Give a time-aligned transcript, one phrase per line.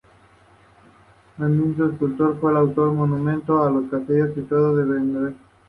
[1.37, 5.35] El mismo escultor fue autor del Monumento a los castellers situado en Vendrell.